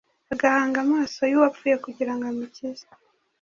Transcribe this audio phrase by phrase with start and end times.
[0.33, 2.85] agahanga amaso ye Uwapfuye kugira ngo amukize,